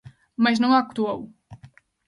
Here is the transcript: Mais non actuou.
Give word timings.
Mais 0.43 0.57
non 0.63 0.71
actuou. 0.81 1.19